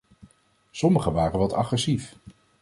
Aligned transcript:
Sommigen 0.71 1.13
waren 1.13 1.39
wat 1.39 1.53
agressief. 1.53 2.15